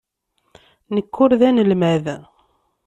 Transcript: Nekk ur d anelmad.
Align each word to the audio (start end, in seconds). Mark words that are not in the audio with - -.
Nekk 0.95 1.13
ur 1.23 1.31
d 1.39 1.41
anelmad. 1.49 2.05